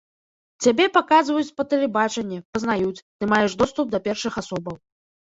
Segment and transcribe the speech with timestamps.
[0.65, 4.75] Цябе паказваюць па тэлебачанні, пазнаюць, ты маеш доступ да першых асобаў.